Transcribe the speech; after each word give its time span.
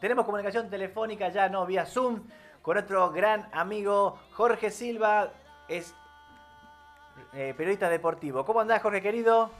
Tenemos 0.00 0.24
comunicación 0.24 0.70
telefónica 0.70 1.28
ya, 1.28 1.50
no, 1.50 1.66
vía 1.66 1.84
Zoom, 1.84 2.22
con 2.62 2.74
nuestro 2.74 3.10
gran 3.10 3.48
amigo 3.52 4.18
Jorge 4.32 4.70
Silva, 4.70 5.30
es 5.68 5.94
eh, 7.34 7.52
periodista 7.54 7.90
deportivo. 7.90 8.44
¿Cómo 8.46 8.60
andás, 8.60 8.80
Jorge, 8.80 9.02
querido? 9.02 9.50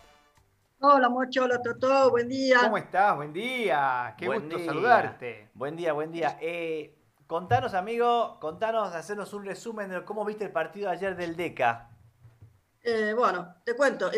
Hola, 0.80 1.10
Mocho, 1.10 1.44
hola, 1.44 1.60
Totó, 1.60 2.10
buen 2.10 2.26
día. 2.26 2.60
¿Cómo 2.62 2.78
estás? 2.78 3.16
Buen 3.16 3.34
día, 3.34 4.14
qué 4.16 4.28
gusto 4.28 4.58
saludarte. 4.60 5.50
Buen 5.52 5.76
día, 5.76 5.92
buen 5.92 6.10
día. 6.10 6.38
Eh, 6.40 6.96
contanos, 7.26 7.74
amigo, 7.74 8.38
contanos, 8.40 8.94
hacernos 8.94 9.34
un 9.34 9.44
resumen 9.44 9.90
de 9.90 10.04
cómo 10.04 10.24
viste 10.24 10.44
el 10.44 10.52
partido 10.52 10.88
ayer 10.88 11.16
del 11.16 11.36
DECA. 11.36 11.90
Eh, 12.82 13.12
bueno, 13.14 13.56
te 13.64 13.74
cuento, 13.74 14.10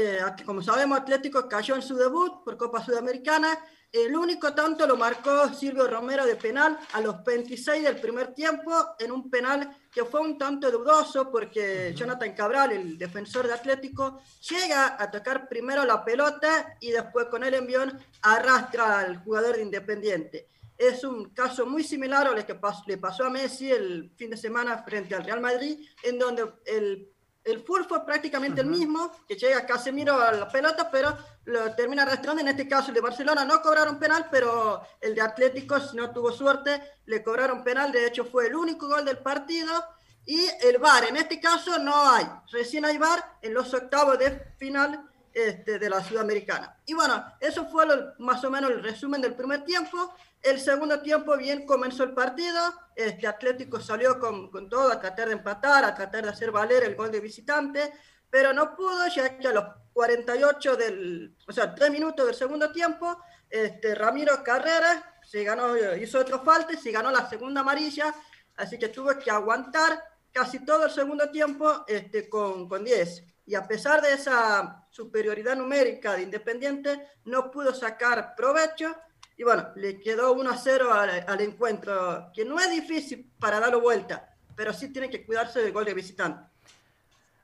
como 0.46 0.62
sabemos, 0.62 1.00
Atlético 1.00 1.48
cayó 1.48 1.74
en 1.74 1.82
su 1.82 1.96
debut 1.96 2.44
por 2.44 2.56
Copa 2.56 2.84
Sudamericana 2.84 3.58
el 3.92 4.16
único 4.16 4.54
tanto 4.54 4.86
lo 4.86 4.96
marcó 4.96 5.52
Silvio 5.52 5.86
Romero 5.86 6.24
de 6.24 6.36
penal 6.36 6.78
a 6.94 7.00
los 7.02 7.22
26 7.22 7.84
del 7.84 8.00
primer 8.00 8.32
tiempo, 8.32 8.72
en 8.98 9.12
un 9.12 9.28
penal 9.28 9.76
que 9.92 10.06
fue 10.06 10.22
un 10.22 10.38
tanto 10.38 10.70
dudoso 10.70 11.30
porque 11.30 11.92
Jonathan 11.94 12.34
Cabral, 12.34 12.72
el 12.72 12.96
defensor 12.96 13.46
de 13.46 13.52
Atlético, 13.52 14.22
llega 14.48 14.96
a 14.98 15.10
tocar 15.10 15.46
primero 15.46 15.84
la 15.84 16.02
pelota 16.02 16.74
y 16.80 16.90
después 16.90 17.26
con 17.26 17.44
el 17.44 17.52
envión 17.52 18.00
arrastra 18.22 19.00
al 19.00 19.18
jugador 19.18 19.56
de 19.56 19.62
Independiente. 19.62 20.48
Es 20.78 21.04
un 21.04 21.28
caso 21.34 21.66
muy 21.66 21.84
similar 21.84 22.26
a 22.26 22.30
lo 22.30 22.46
que 22.46 22.58
le 22.86 22.96
pasó 22.96 23.24
a 23.24 23.30
Messi 23.30 23.70
el 23.70 24.10
fin 24.16 24.30
de 24.30 24.38
semana 24.38 24.82
frente 24.84 25.14
al 25.14 25.24
Real 25.24 25.42
Madrid, 25.42 25.86
en 26.02 26.18
donde 26.18 26.50
el 26.64 27.11
el 27.44 27.62
full 27.64 27.82
fue 27.88 28.04
prácticamente 28.04 28.60
el 28.60 28.68
mismo, 28.68 29.10
que 29.26 29.34
llega 29.34 29.66
Casemiro 29.66 30.20
a 30.20 30.32
la 30.32 30.48
pelota, 30.48 30.90
pero 30.90 31.16
lo 31.44 31.74
termina 31.74 32.02
arrastrando. 32.02 32.40
En 32.40 32.48
este 32.48 32.68
caso, 32.68 32.88
el 32.88 32.94
de 32.94 33.00
Barcelona 33.00 33.44
no 33.44 33.60
cobraron 33.60 33.98
penal, 33.98 34.28
pero 34.30 34.82
el 35.00 35.14
de 35.14 35.22
Atlético, 35.22 35.80
si 35.80 35.96
no 35.96 36.10
tuvo 36.10 36.30
suerte, 36.30 36.80
le 37.06 37.22
cobraron 37.22 37.64
penal. 37.64 37.90
De 37.90 38.06
hecho, 38.06 38.24
fue 38.24 38.46
el 38.46 38.54
único 38.54 38.86
gol 38.86 39.04
del 39.04 39.18
partido. 39.18 39.84
Y 40.24 40.46
el 40.62 40.78
VAR, 40.78 41.04
en 41.04 41.16
este 41.16 41.40
caso, 41.40 41.78
no 41.78 42.08
hay. 42.08 42.24
Recién 42.52 42.84
hay 42.84 42.96
VAR 42.96 43.38
en 43.42 43.54
los 43.54 43.74
octavos 43.74 44.18
de 44.18 44.30
final 44.56 45.11
este, 45.32 45.78
de 45.78 45.90
la 45.90 46.02
Sudamericana. 46.02 46.76
Y 46.86 46.94
bueno, 46.94 47.24
eso 47.40 47.66
fue 47.66 47.86
más 48.18 48.44
o 48.44 48.50
menos 48.50 48.70
el 48.70 48.82
resumen 48.82 49.20
del 49.20 49.34
primer 49.34 49.64
tiempo. 49.64 50.14
El 50.42 50.60
segundo 50.60 51.00
tiempo 51.00 51.36
bien 51.36 51.66
comenzó 51.66 52.04
el 52.04 52.12
partido, 52.12 52.60
este 52.96 53.26
Atlético 53.26 53.80
salió 53.80 54.18
con, 54.18 54.50
con, 54.50 54.68
todo 54.68 54.90
a 54.90 55.00
tratar 55.00 55.28
de 55.28 55.34
empatar, 55.34 55.84
a 55.84 55.94
tratar 55.94 56.24
de 56.24 56.30
hacer 56.30 56.50
valer 56.50 56.82
el 56.84 56.96
gol 56.96 57.12
de 57.12 57.20
visitante, 57.20 57.92
pero 58.28 58.52
no 58.52 58.74
pudo, 58.74 59.06
ya 59.08 59.38
que 59.38 59.46
a 59.46 59.52
los 59.52 59.64
48 59.92 60.76
del, 60.76 61.36
o 61.46 61.52
sea, 61.52 61.74
3 61.74 61.90
minutos 61.90 62.26
del 62.26 62.34
segundo 62.34 62.72
tiempo, 62.72 63.18
este, 63.48 63.94
Ramiro 63.94 64.42
Carrera 64.42 65.20
se 65.22 65.44
ganó, 65.44 65.76
hizo 65.96 66.18
otro 66.18 66.42
falta 66.42 66.76
se 66.76 66.90
ganó 66.90 67.10
la 67.10 67.28
segunda 67.28 67.60
amarilla, 67.60 68.14
así 68.56 68.78
que 68.78 68.88
tuvo 68.88 69.16
que 69.18 69.30
aguantar 69.30 70.02
casi 70.32 70.64
todo 70.64 70.86
el 70.86 70.90
segundo 70.90 71.30
tiempo 71.30 71.84
este, 71.86 72.28
con, 72.28 72.68
con 72.68 72.84
10. 72.84 73.24
Y 73.46 73.54
a 73.54 73.66
pesar 73.66 74.00
de 74.00 74.12
esa 74.12 74.86
superioridad 74.90 75.56
numérica 75.56 76.14
de 76.14 76.22
Independiente, 76.22 77.08
no 77.24 77.50
pudo 77.50 77.74
sacar 77.74 78.34
provecho 78.36 78.94
y 79.36 79.44
bueno, 79.44 79.68
le 79.76 79.98
quedó 79.98 80.34
1 80.34 80.50
a 80.50 80.56
0 80.56 80.92
al, 80.92 81.40
encuentro, 81.40 82.30
que 82.32 82.44
no 82.44 82.58
es 82.58 82.70
difícil 82.70 83.28
para 83.40 83.58
darlo 83.58 83.80
vuelta, 83.80 84.36
pero 84.54 84.72
sí 84.72 84.92
tiene 84.92 85.08
que 85.10 85.24
cuidarse 85.24 85.60
del 85.60 85.72
gol 85.72 85.84
de 85.84 85.94
visitante. 85.94 86.48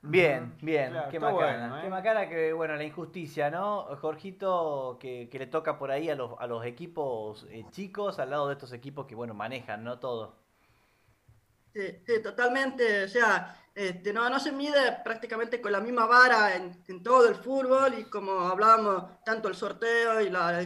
Bien, 0.01 0.55
bien, 0.63 0.95
qué 1.11 1.19
macana. 1.19 1.79
¿eh? 1.79 1.83
Qué 1.83 1.91
macana 1.91 2.29
que, 2.29 2.53
bueno, 2.53 2.77
la 2.77 2.85
injusticia, 2.85 3.51
¿no? 3.51 3.97
Jorgito, 4.01 4.97
que, 5.01 5.29
le 5.33 5.47
toca 5.49 5.77
por 5.77 5.91
ahí 5.91 6.09
a 6.09 6.15
los, 6.15 6.39
a 6.39 6.47
los 6.47 6.65
equipos 6.65 7.47
eh, 7.51 7.65
chicos, 7.73 8.21
al 8.21 8.31
lado 8.31 8.47
de 8.47 8.53
estos 8.53 8.73
equipos 8.73 9.07
que, 9.07 9.17
bueno, 9.17 9.35
manejan, 9.35 9.83
¿no? 9.83 9.99
Todo. 9.99 10.37
Sí, 11.73 12.03
sí, 12.07 12.23
totalmente. 12.23 13.05
O 13.05 13.09
sea, 13.09 13.57
este, 13.75 14.13
no, 14.13 14.29
no 14.29 14.41
se 14.41 14.51
mide 14.51 14.99
prácticamente 15.05 15.61
con 15.61 15.71
la 15.71 15.81
misma 15.81 16.07
vara 16.07 16.57
en, 16.57 17.03
todo 17.03 17.29
el 17.29 17.37
fútbol 17.37 17.97
y 17.97 18.05
como 18.05 18.33
hablábamos, 18.41 19.23
tanto 19.25 19.47
el 19.47 19.55
sorteo 19.55 20.21
y 20.21 20.31
la, 20.31 20.63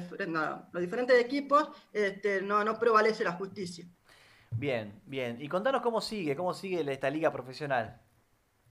los 0.72 0.80
diferentes 0.80 1.20
equipos, 1.20 1.68
este, 1.92 2.40
no, 2.40 2.64
no 2.64 2.78
prevalece 2.78 3.22
la 3.22 3.32
justicia. 3.32 3.84
Bien, 4.52 5.00
bien. 5.04 5.36
Y 5.40 5.48
contanos 5.48 5.82
cómo 5.82 6.00
sigue, 6.00 6.34
cómo 6.34 6.54
sigue 6.54 6.90
esta 6.90 7.10
liga 7.10 7.30
profesional. 7.30 8.00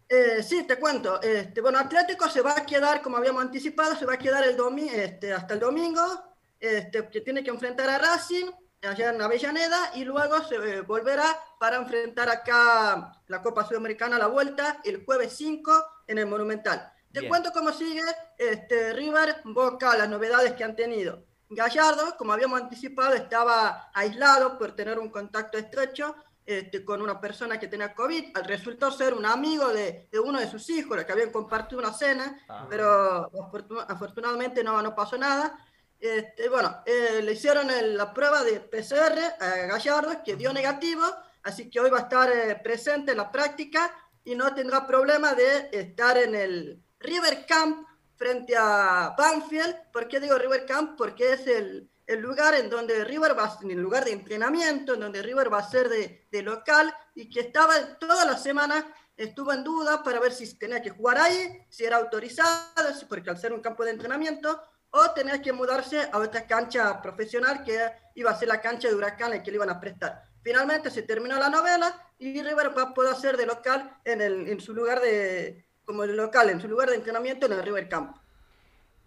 Eh, 0.10 0.44
sí, 0.44 0.64
te 0.64 0.78
cuento. 0.78 1.22
Este, 1.22 1.62
bueno, 1.62 1.78
Atlético 1.78 2.28
se 2.28 2.42
va 2.42 2.58
a 2.58 2.66
quedar, 2.66 3.02
como 3.02 3.18
habíamos 3.18 3.44
anticipado, 3.44 3.96
se 3.96 4.06
va 4.06 4.16
a 4.16 4.18
quedar 4.18 4.44
el 4.44 4.58
este, 4.90 5.34
hasta 5.34 5.54
el 5.54 5.60
domingo, 5.60 6.02
este, 6.60 7.08
que 7.10 7.22
tiene 7.22 7.44
que 7.44 7.50
enfrentar 7.50 7.90
a 7.90 7.98
Racing 7.98 8.48
allá 8.88 9.12
en 9.12 9.22
Avellaneda 9.22 9.92
y 9.96 10.04
luego 10.04 10.42
se 10.44 10.56
eh, 10.56 10.82
volverá 10.82 11.38
para 11.60 11.78
enfrentar 11.78 12.30
acá 12.30 13.22
la 13.28 13.42
Copa 13.42 13.68
Sudamericana 13.68 14.16
a 14.16 14.20
la 14.20 14.28
vuelta 14.28 14.80
el 14.84 15.06
jueves 15.06 15.34
5 15.38 15.86
en 16.08 16.18
el 16.18 16.26
Monumental. 16.26 16.92
Te 17.12 17.28
cuento 17.28 17.52
cómo 17.52 17.74
sigue 17.74 18.04
este, 18.38 18.94
River 18.94 19.42
Boca, 19.44 19.98
las 19.98 20.10
novedades 20.10 20.54
que 20.54 20.64
han 20.64 20.76
tenido. 20.76 21.26
Gallardo, 21.50 22.16
como 22.18 22.32
habíamos 22.32 22.62
anticipado, 22.62 23.14
estaba 23.14 23.92
aislado 23.94 24.58
por 24.58 24.74
tener 24.74 24.98
un 24.98 25.10
contacto 25.10 25.58
estrecho 25.58 26.16
este, 26.46 26.86
con 26.86 27.02
una 27.02 27.20
persona 27.20 27.60
que 27.60 27.68
tenía 27.68 27.94
COVID. 27.94 28.38
Resultó 28.46 28.90
ser 28.92 29.14
un 29.14 29.26
amigo 29.26 29.68
de, 29.74 30.08
de 30.10 30.20
uno 30.20 30.40
de 30.40 30.50
sus 30.50 30.70
hijos, 30.70 31.04
que 31.04 31.12
habían 31.12 31.32
compartido 31.32 31.80
una 31.80 31.94
cena, 31.94 32.40
ah. 32.48 32.66
pero 32.70 33.30
afortunadamente 33.90 34.64
no, 34.64 34.82
no 34.82 34.96
pasó 34.96 35.18
nada. 35.18 35.58
Este, 36.02 36.50
bueno, 36.50 36.82
eh, 36.84 37.22
le 37.24 37.34
hicieron 37.34 37.68
la 37.96 38.12
prueba 38.12 38.44
de 38.44 38.60
PCR 38.60 39.20
a 39.40 39.68
Gallardo, 39.68 40.24
que 40.26 40.36
dio 40.36 40.52
negativo, 40.52 41.04
así 41.44 41.70
que 41.70 41.80
hoy 41.80 41.92
va 41.92 42.00
a 42.00 42.02
estar 42.02 42.32
eh, 42.32 42.60
presente 42.64 43.12
en 43.12 43.18
la 43.18 43.32
práctica 43.32 43.96
y 44.24 44.34
no 44.34 44.52
tendrá 44.56 44.88
problema 44.88 45.36
de 45.36 45.70
estar 45.72 46.18
en 46.18 46.34
el 46.34 46.84
River 47.00 47.46
Camp 47.46 47.88
frente 48.16 48.56
a 48.58 49.14
Banfield. 49.16 49.92
¿Por 49.94 50.08
qué 50.08 50.20
digo 50.20 50.40
River 50.40 50.66
Camp? 50.66 50.98
Porque 50.98 51.34
es 51.34 51.46
el, 51.46 51.88
el 52.08 52.20
lugar 52.20 52.56
en 52.56 52.72
donde 52.72 53.06
River 53.06 53.38
va, 53.38 53.60
en 53.62 53.70
el 53.70 53.80
lugar 53.80 54.04
de 54.04 54.14
entrenamiento, 54.14 54.96
en 54.96 55.02
donde 55.02 55.22
River 55.22 55.54
va 55.54 55.60
a 55.60 55.70
ser 55.70 55.88
de, 55.88 56.28
de 56.32 56.42
local 56.42 56.92
y 57.14 57.30
que 57.30 57.42
estaba 57.42 57.76
toda 58.00 58.26
la 58.26 58.40
semana 58.40 58.92
estuvo 59.18 59.54
en 59.54 59.64
duda 59.64 60.02
para 60.02 60.20
ver 60.20 60.32
si 60.32 60.52
tenía 60.58 60.82
que 60.82 60.90
jugar 60.90 61.20
ahí, 61.20 61.64
si 61.70 61.86
era 61.86 61.98
autorizado, 61.98 62.74
porque 63.08 63.30
al 63.30 63.38
ser 63.38 63.54
un 63.54 63.62
campo 63.62 63.86
de 63.86 63.92
entrenamiento, 63.92 64.60
o 64.92 65.12
tenía 65.12 65.42
que 65.42 65.54
mudarse 65.54 66.10
a 66.12 66.18
otra 66.18 66.46
cancha 66.46 67.02
profesional 67.02 67.64
que 67.64 67.80
iba 68.16 68.32
a 68.32 68.36
ser 68.36 68.50
la 68.50 68.62
cancha 68.62 68.88
de 68.88 68.96
Huracán 68.96 69.34
en 69.34 69.44
que 69.44 69.52
le 69.52 69.56
iban 69.56 69.70
a 69.70 69.80
prestar. 69.80 70.24
Finalmente 70.42 70.90
se 70.90 71.04
terminó 71.04 71.38
la 71.38 71.50
novela 71.50 72.12
y 72.20 72.42
River 72.42 72.78
va 72.78 72.84
a 72.84 72.94
poder 72.94 73.14
hacer 73.14 73.38
de 73.38 73.46
local 73.46 73.98
en, 74.04 74.22
el, 74.22 74.48
en 74.48 74.60
su 74.60 74.74
lugar 74.74 75.00
de 75.00 75.66
como 75.86 76.04
de 76.04 76.14
local 76.14 76.50
en 76.50 76.62
su 76.62 76.68
lugar 76.68 76.90
de 76.90 76.96
entrenamiento 76.96 77.46
en 77.46 77.54
el 77.54 77.64
River 77.64 77.90
Camp. 77.90 78.18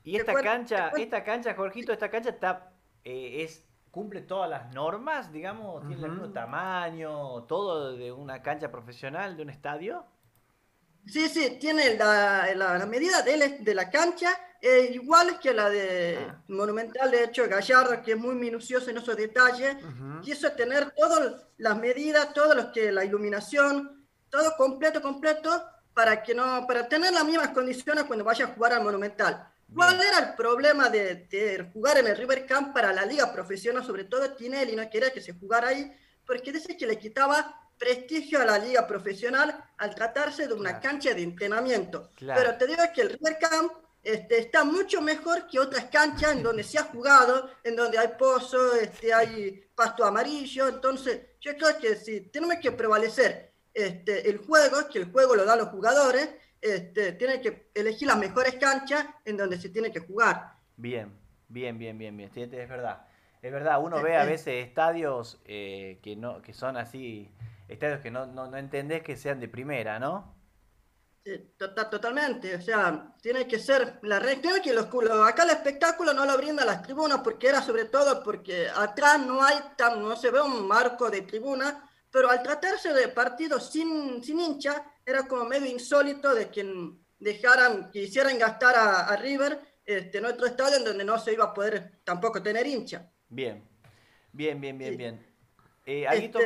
Y 0.03 0.17
esta 0.17 0.35
cancha, 0.35 0.91
esta 0.97 1.25
cancha, 1.25 1.55
Jorgito, 1.55 1.93
esta 1.93 2.11
cancha 2.11 2.31
está 2.31 2.73
eh, 3.05 3.43
es 3.43 3.65
cumple 3.91 4.23
todas 4.23 4.51
las 4.51 4.75
normas, 4.75 5.33
digamos, 5.33 5.87
tiene 5.87 6.05
el 6.05 6.11
mismo 6.11 6.31
tamaño, 6.31 7.45
todo 7.45 7.97
de 7.97 8.11
una 8.11 8.43
cancha 8.43 8.71
profesional, 8.71 9.37
de 9.37 9.43
un 9.45 9.51
estadio. 9.51 10.05
Sí, 11.07 11.29
sí, 11.29 11.59
tiene 11.61 11.97
la, 11.97 12.55
la, 12.55 12.87
medida 12.87 13.23
de, 13.23 13.59
de, 13.61 13.75
la 13.75 13.91
cancha 13.91 14.31
eh, 14.67 14.93
igual 14.95 15.39
que 15.39 15.53
la 15.53 15.69
de 15.69 16.17
ah. 16.19 16.43
Monumental, 16.49 17.11
de 17.11 17.25
hecho, 17.25 17.47
Gallardo, 17.47 18.03
que 18.03 18.13
es 18.13 18.17
muy 18.17 18.35
minucioso 18.35 18.89
en 18.89 18.97
esos 18.97 19.15
detalles, 19.15 19.77
quiso 20.23 20.53
tener 20.53 20.93
todas 20.93 21.35
las 21.59 21.77
medidas, 21.77 22.33
todo 22.33 22.55
lo 22.55 22.73
que 22.73 22.91
la 22.91 23.05
iluminación, 23.05 24.07
todo 24.31 24.57
completo, 24.57 25.03
completo, 25.03 25.63
para 25.93 26.23
que 26.23 26.35
no, 26.35 26.67
para 26.67 26.89
tener 26.89 27.13
las 27.13 27.27
mismas 27.27 27.51
condiciones 27.51 28.05
cuando 28.05 28.25
vaya 28.25 28.47
a 28.47 28.55
jugar 28.55 28.73
al 28.73 28.85
Monumental. 28.85 29.47
¿Cuál 29.75 30.01
era 30.01 30.19
el 30.19 30.35
problema 30.35 30.89
de, 30.89 31.69
jugar 31.75 31.99
en 31.99 32.07
el 32.07 32.17
River 32.17 32.47
Camp 32.47 32.73
para 32.73 32.91
la 32.91 33.05
liga 33.05 33.31
profesional, 33.35 33.85
sobre 33.85 34.05
todo 34.05 34.33
Tinelli 34.33 34.77
no 34.77 34.89
quería 34.89 35.13
que 35.13 35.21
se 35.21 35.35
jugara 35.35 35.69
ahí, 35.69 35.93
porque 36.27 36.53
dice 36.53 36.75
que 36.75 36.87
le 36.87 36.99
quitaba 36.99 37.64
prestigio 37.79 38.41
a 38.41 38.45
la 38.45 38.59
liga 38.59 38.87
profesional 38.87 39.55
al 39.79 39.95
tratarse 39.95 40.47
de 40.47 40.55
una 40.55 40.81
cancha 40.81 41.15
de 41.15 41.23
entrenamiento. 41.23 42.11
Pero 42.19 42.57
te 42.57 42.67
digo 42.67 42.83
que 42.95 43.03
el 43.03 43.11
River 43.11 43.39
Camp 43.39 43.73
este, 44.03 44.39
está 44.39 44.65
mucho 44.65 45.01
mejor 45.01 45.47
que 45.47 45.59
otras 45.59 45.87
canchas 45.87 46.33
en 46.33 46.43
donde 46.43 46.63
se 46.63 46.79
ha 46.79 46.85
jugado, 46.85 47.51
en 47.63 47.75
donde 47.75 47.99
hay 47.99 48.09
pozo, 48.19 48.75
este, 48.75 49.13
hay 49.15 49.65
pasto 49.75 50.05
amarillo. 50.05 50.69
Entonces, 50.69 51.21
yo 51.41 51.57
creo 51.57 51.79
que 51.79 51.97
si 51.97 52.21
tenemos 52.23 52.57
que 52.61 52.73
prevalecer 52.73 53.53
este, 53.73 54.29
el 54.29 54.39
juego, 54.39 54.89
que 54.91 54.99
el 54.99 55.11
juego 55.11 55.35
lo 55.35 55.45
dan 55.45 55.59
los 55.59 55.69
jugadores, 55.69 56.29
este, 56.61 57.13
tienen 57.13 57.41
que 57.41 57.71
elegir 57.75 58.09
las 58.09 58.19
mejores 58.19 58.55
canchas 58.57 59.07
en 59.25 59.37
donde 59.37 59.59
se 59.59 59.71
tiene 59.71 59.91
que 59.91 60.01
jugar. 60.01 60.53
Bien, 60.77 61.13
bien, 61.49 61.79
bien, 61.79 61.97
bien, 61.99 62.17
bien. 62.17 62.31
Es 62.35 62.69
verdad. 62.69 63.07
Es 63.45 63.53
verdad, 63.53 63.83
uno 63.83 64.03
ve 64.03 64.17
a 64.17 64.25
veces 64.25 64.67
estadios 64.67 65.39
eh, 65.45 65.99
que 66.03 66.17
no 66.17 66.41
que 66.41 66.55
son 66.55 66.79
así, 66.79 67.31
estadios 67.69 68.01
que 68.01 68.11
no, 68.11 68.27
no, 68.27 68.47
no 68.49 68.57
entendés 68.57 69.03
que 69.03 69.17
sean 69.17 69.41
de 69.41 69.49
primera, 69.49 69.99
¿no? 69.99 70.35
Tota-, 71.57 71.89
totalmente, 71.89 72.55
o 72.55 72.61
sea, 72.61 73.15
tiene 73.23 73.49
que 73.49 73.59
ser 73.59 73.99
la 74.03 74.21
tiene 74.21 74.61
que 74.61 74.75
los, 74.75 74.87
acá 75.27 75.45
el 75.45 75.51
espectáculo 75.51 76.13
no 76.13 76.27
lo 76.27 76.37
brinda 76.37 76.67
las 76.67 76.83
tribunas 76.83 77.21
porque 77.25 77.49
era 77.49 77.63
sobre 77.63 77.87
todo 77.87 78.23
porque 78.23 78.69
atrás 78.69 79.25
no 79.25 79.43
hay 79.43 79.57
tan, 79.75 80.03
no 80.03 80.17
se 80.17 80.31
ve 80.31 80.43
un 80.43 80.69
marco 80.69 81.11
de 81.11 81.23
tribuna, 81.23 81.89
pero 82.11 82.29
al 82.29 82.43
tratarse 82.43 82.93
de 82.93 83.09
partidos 83.09 83.71
sin, 83.71 84.23
sin 84.23 84.39
hincha, 84.39 84.85
era 85.07 85.27
como 85.27 85.47
medio 85.47 85.67
insólito 85.67 86.35
de 86.35 86.51
que 86.51 86.93
dejaran, 87.19 87.91
quisieran 87.91 88.39
gastar 88.39 88.77
a, 88.77 89.17
River 89.17 89.59
este, 89.83 90.19
en 90.19 90.27
otro 90.27 90.47
estadio 90.47 90.77
en 90.77 90.85
donde 90.85 91.05
no 91.05 91.19
se 91.19 91.33
iba 91.33 91.47
a 91.47 91.55
poder 91.55 92.01
tampoco 92.05 92.43
tener 92.43 92.67
hincha. 92.67 93.11
Bien, 93.31 93.67
bien, 94.31 94.61
bien, 94.61 94.77
bien, 94.77 94.97
bien. 94.97 95.27
Eh, 95.87 96.07
este, 96.13 96.39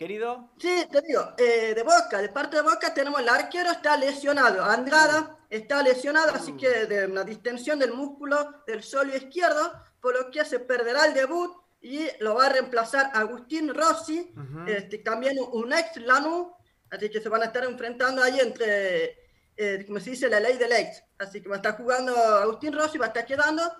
querido? 0.00 0.48
Sí, 0.56 0.86
te 0.90 1.02
digo, 1.02 1.34
eh, 1.36 1.74
de 1.74 1.82
Boca, 1.82 2.22
de 2.22 2.30
parte 2.30 2.56
de 2.56 2.62
Boca 2.62 2.94
tenemos 2.94 3.20
el 3.20 3.28
arquero 3.28 3.70
está 3.70 3.98
lesionado, 3.98 4.64
Andrada 4.64 5.36
está 5.50 5.82
lesionado, 5.82 6.32
así 6.32 6.56
que 6.56 6.86
de 6.86 7.04
una 7.04 7.22
distensión 7.22 7.78
del 7.78 7.92
músculo 7.92 8.62
del 8.66 8.82
solio 8.82 9.14
izquierdo, 9.14 9.74
por 10.00 10.18
lo 10.18 10.30
que 10.30 10.42
se 10.46 10.58
perderá 10.60 11.04
el 11.04 11.12
debut 11.12 11.54
y 11.82 12.08
lo 12.20 12.36
va 12.36 12.46
a 12.46 12.48
reemplazar 12.48 13.10
Agustín 13.12 13.74
Rossi, 13.74 14.32
este, 14.66 15.00
también 15.00 15.36
un 15.38 15.70
ex 15.70 15.98
Lanú, 15.98 16.50
así 16.88 17.10
que 17.10 17.20
se 17.20 17.28
van 17.28 17.42
a 17.42 17.46
estar 17.46 17.64
enfrentando 17.64 18.22
ahí 18.22 18.40
entre, 18.40 19.18
eh, 19.54 19.84
como 19.86 20.00
se 20.00 20.12
dice, 20.12 20.30
la 20.30 20.40
ley 20.40 20.56
del 20.56 20.72
ex, 20.72 21.04
así 21.18 21.42
que 21.42 21.50
va 21.50 21.56
a 21.56 21.58
estar 21.58 21.76
jugando 21.76 22.16
Agustín 22.16 22.72
Rossi, 22.72 22.96
va 22.96 23.04
a 23.04 23.08
estar 23.08 23.26
quedando. 23.26 23.70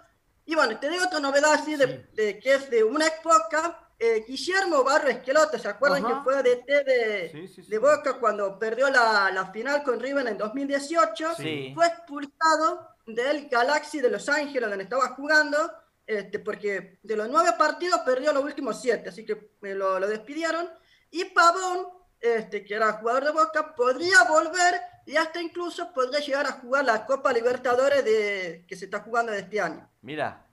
Y 0.45 0.55
bueno, 0.55 0.79
te 0.79 0.91
digo 0.91 1.07
otra 1.07 1.21
novedad 1.21 1.55
así 1.55 1.77
de, 1.77 2.11
de 2.13 2.39
que 2.39 2.57
es 2.57 2.69
de 2.69 2.85
una 2.85 3.07
ex 3.07 3.23
Boca, 3.23 3.90
eh, 4.03 4.25
Guillermo 4.27 4.83
Barro 4.83 5.09
Esquelote, 5.09 5.59
¿se 5.59 5.69
acuerdan 5.69 6.03
que 6.03 6.15
fue 6.25 6.43
DT 6.43 6.85
de, 6.85 7.51
de 7.69 7.79
Boca 7.79 8.19
cuando 8.19 8.59
perdió 8.59 8.89
la, 8.89 9.31
la, 9.31 9.53
final 9.53 9.83
con 9.83 10.01
River 10.01 10.27
en 10.27 10.39
2018? 10.39 11.35
Fue 11.75 11.87
expulsado 11.87 12.97
del 13.07 13.51
Galaxy 13.51 14.01
de 14.01 14.09
Los 14.09 14.27
Ángeles, 14.31 14.71
donde 14.71 14.85
estaba 14.85 15.09
jugando, 15.09 15.71
este, 16.07 16.39
porque 16.39 16.99
de 17.03 17.15
los 17.15 17.29
nueve 17.29 17.51
partidos 17.59 18.01
perdió 18.01 18.33
los 18.33 18.43
últimos 18.43 18.81
siete, 18.81 19.11
así 19.11 19.27
que 19.27 19.51
me 19.61 19.75
lo, 19.75 20.01
lo 20.01 20.09
despidieron. 20.09 20.67
Y 21.11 21.27
Pavón, 21.27 21.89
este, 22.19 22.65
que 22.65 22.77
era 22.77 22.95
jugador 22.95 23.25
de 23.25 23.33
Boca, 23.33 23.75
podría 23.75 24.23
volver 24.23 24.81
y 25.05 25.17
hasta 25.17 25.43
incluso 25.43 25.93
podría 25.93 26.21
llegar 26.21 26.47
a 26.47 26.53
jugar 26.53 26.87
la 26.87 27.05
Copa 27.05 27.35
Libertadores 27.35 28.03
de, 28.03 28.65
que 28.67 28.77
se 28.77 28.87
está 28.87 29.01
jugando 29.01 29.31
este 29.35 29.61
año. 29.61 29.87
Mira, 30.01 30.47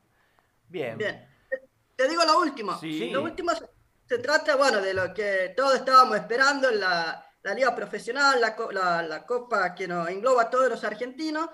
bien. 0.67 0.97
Bien 0.97 1.26
te 1.97 2.07
digo 2.07 2.23
lo 2.23 2.39
último. 2.39 2.79
Sí. 2.79 3.09
Lo 3.09 3.23
último 3.23 3.51
se 4.07 4.19
trata, 4.19 4.55
bueno, 4.55 4.79
de 4.79 4.93
lo 4.93 5.13
que 5.13 5.53
todos 5.57 5.75
estábamos 5.75 6.15
esperando 6.15 6.69
en 6.69 6.79
la, 6.79 7.25
la 7.41 7.53
liga 7.53 7.75
profesional, 7.75 8.39
la, 8.39 9.01
la, 9.01 9.25
copa 9.25 9.73
que 9.73 9.87
nos 9.87 10.07
engloba 10.07 10.43
a 10.43 10.49
todos 10.49 10.69
los 10.69 10.83
argentinos. 10.83 11.49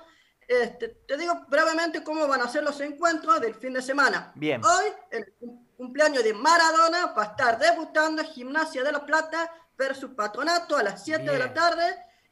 Este, 0.45 0.89
te 1.07 1.17
digo 1.17 1.45
brevemente 1.47 2.03
cómo 2.03 2.27
van 2.27 2.41
a 2.41 2.49
ser 2.49 2.63
los 2.63 2.79
encuentros 2.81 3.39
del 3.39 3.55
fin 3.55 3.73
de 3.73 3.81
semana. 3.81 4.33
Bien. 4.35 4.61
Hoy, 4.63 4.85
el 5.11 5.33
cumpleaños 5.77 6.23
de 6.23 6.33
Maradona, 6.33 7.13
va 7.13 7.23
a 7.23 7.27
estar 7.27 7.57
debutando 7.57 8.23
Gimnasia 8.23 8.83
de 8.83 8.91
la 8.91 9.05
Plata 9.05 9.49
versus 9.77 10.11
Patronato 10.11 10.75
a 10.75 10.83
las 10.83 11.03
7 11.05 11.23
de 11.23 11.39
la 11.39 11.53
tarde. 11.53 11.83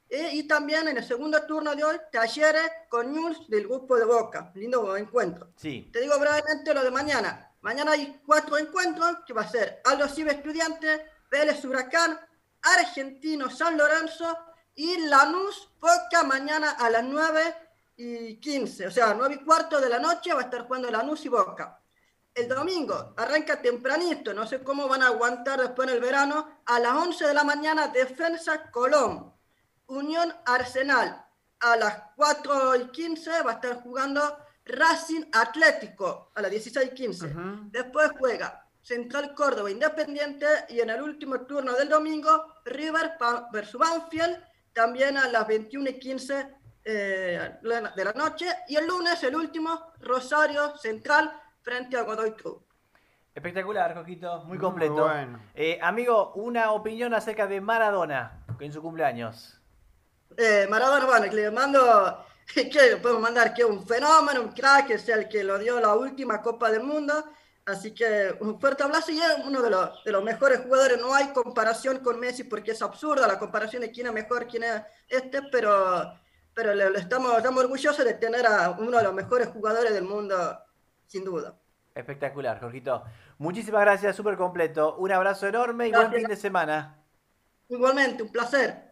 Eh, 0.10 0.31
y 0.34 0.44
también 0.44 0.90
en 0.90 0.98
el 0.98 1.06
segundo 1.06 1.42
turno 1.44 1.74
de 1.74 1.86
hoy, 1.86 1.96
Talleres 2.12 2.69
con 2.90 3.13
News 3.13 3.50
del 3.50 3.63
grupo 3.63 3.96
de 3.96 4.04
Boca. 4.04 4.52
Lindo 4.56 4.98
encuentro. 4.98 5.54
Sí. 5.56 5.90
Te 5.94 6.02
digo 6.02 6.19
brevemente 6.19 6.74
lo 6.74 6.84
de 6.84 6.92
mañana. 6.92 7.50
Mañana 7.62 7.92
hay 7.92 8.22
cuatro 8.25 8.58
encuentros, 8.58 9.18
que 9.25 9.34
va 9.34 9.44
a 9.44 9.48
ser 9.48 9.81
Aldo 9.86 10.08
Cibe 10.10 10.31
Estudiante, 10.31 11.06
Vélez 11.30 11.63
Huracán, 11.63 12.19
Argentino 12.62 13.50
San 13.50 13.78
Lorenzo 13.78 14.38
y 14.75 14.98
Lanús 15.08 15.69
Boca 15.80 16.24
mañana 16.24 16.72
a 16.72 16.90
las 16.90 17.04
9 17.04 17.56
y 17.98 18.40
15, 18.40 18.88
o 18.88 18.92
sea, 18.92 19.13
9 19.13 19.40
y 19.42 19.46
cuarto 19.46 19.80
de 19.80 19.90
la 19.90 20.00
noche 20.00 20.34
va 20.34 20.42
a 20.42 20.44
estar 20.44 20.66
jugando 20.66 20.90
Lanús 20.90 21.25
y 21.25 21.30
Boca. 21.30 21.80
El 22.34 22.48
domingo 22.48 23.13
arranca 23.18 23.62
tempranito, 23.62 24.34
no 24.34 24.48
sé 24.48 24.63
cómo 24.63 24.88
van 24.88 25.04
a 25.04 25.08
aguantar 25.08 25.60
después 25.60 25.88
en 25.88 25.96
el 25.96 26.02
verano, 26.02 26.62
a 26.66 26.80
las 26.80 26.94
11 26.94 27.28
de 27.28 27.34
la 27.34 27.44
mañana 27.44 27.90
Defensa 27.90 28.72
Colón, 28.72 29.34
Unión 29.88 30.34
Arsenal, 30.46 31.25
a 31.60 31.75
las 31.75 32.04
4 32.16 32.75
y 32.78 32.88
15 32.88 33.42
va 33.44 33.52
a 33.52 33.56
estar 33.56 33.81
jugando 33.81 34.38
Racing 34.66 35.24
Atlético 35.34 36.31
a 36.36 36.42
las 36.42 36.52
16:15. 36.52 37.69
Después 37.72 38.12
juega 38.18 38.66
Central 38.81 39.34
Córdoba 39.36 39.69
Independiente 39.69 40.46
y 40.69 40.80
en 40.80 40.90
el 40.90 41.02
último 41.02 41.42
turno 41.42 41.74
del 41.74 41.90
domingo 41.90 42.62
River 42.66 43.13
versus 43.52 43.80
Banfield 43.80 44.38
también 44.74 45.18
a 45.18 45.28
las 45.28 45.48
21:15 45.48 46.58
eh, 46.84 47.60
de 47.62 48.04
la 48.06 48.13
noche 48.13 48.48
y 48.68 48.75
el 48.75 48.88
lunes 48.88 49.22
el 49.24 49.36
último 49.36 49.94
Rosario 50.00 50.75
Central 50.78 51.31
frente 51.62 51.98
a 51.98 52.02
Godoy 52.04 52.31
Cruz. 52.34 52.58
Espectacular, 53.34 53.94
Coquito, 53.94 54.44
muy 54.44 54.58
completo. 54.58 55.10
Eh, 55.54 55.80
amigo, 55.81 56.34
una 56.34 56.72
opinión 56.72 57.13
acerca 57.13 57.48
de 57.48 57.62
Maradona 57.62 58.44
en 58.60 58.74
su 58.74 58.81
cumpleaños. 58.81 59.62
Eh, 60.36 60.68
Maradona, 60.69 61.06
bueno, 61.06 61.34
le 61.34 61.52
mando 61.52 62.25
que 62.53 62.97
podemos 62.97 63.21
mandar 63.21 63.53
que 63.53 63.63
un 63.63 63.85
fenómeno, 63.85 64.41
un 64.41 64.51
crack, 64.51 64.91
es 64.91 65.07
el 65.09 65.27
que 65.27 65.43
lo 65.43 65.57
dio 65.57 65.79
la 65.79 65.95
última 65.95 66.41
Copa 66.41 66.71
del 66.71 66.83
Mundo. 66.83 67.23
Así 67.65 67.93
que 67.93 68.35
un 68.39 68.59
fuerte 68.59 68.83
abrazo 68.83 69.11
y 69.11 69.19
es 69.19 69.27
uno 69.45 69.61
de 69.61 69.69
los, 69.69 70.03
de 70.03 70.11
los 70.11 70.23
mejores 70.23 70.61
jugadores. 70.61 70.99
No 70.99 71.13
hay 71.13 71.27
comparación 71.27 71.99
con 71.99 72.19
Messi 72.19 72.43
porque 72.43 72.71
es 72.71 72.81
absurda 72.81 73.27
la 73.27 73.38
comparación 73.38 73.83
de 73.83 73.91
quién 73.91 74.07
es 74.07 74.13
mejor, 74.13 74.47
quién 74.47 74.63
es 74.63 74.81
este, 75.07 75.43
pero, 75.51 76.11
pero 76.53 76.73
le, 76.73 76.88
estamos, 76.99 77.38
estamos 77.38 77.63
orgullosos 77.63 78.03
de 78.03 78.15
tener 78.15 78.45
a 78.47 78.71
uno 78.71 78.97
de 78.97 79.03
los 79.03 79.13
mejores 79.13 79.49
jugadores 79.49 79.93
del 79.93 80.03
mundo, 80.03 80.57
sin 81.05 81.23
duda. 81.23 81.55
Espectacular, 81.93 82.59
Jorgito. 82.59 83.03
Muchísimas 83.38 83.81
gracias, 83.81 84.15
súper 84.15 84.38
completo. 84.38 84.95
Un 84.97 85.11
abrazo 85.11 85.47
enorme 85.47 85.88
y 85.88 85.91
buen 85.91 86.11
fin 86.11 86.27
de 86.27 86.35
semana. 86.35 87.03
Igualmente, 87.69 88.23
un 88.23 88.31
placer. 88.31 88.90